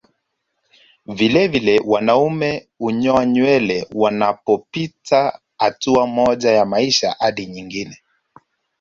[1.05, 8.01] Vilevile wanaume hunyoa nywele wanapopita hatua moja ya maisha hadi nyingine